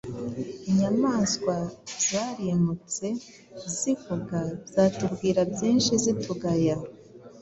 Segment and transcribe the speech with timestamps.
[0.69, 1.55] Inyamaswa
[2.05, 3.07] ziramutse
[3.79, 4.39] zivuga
[4.73, 6.75] zatubwira byinshi zitugaya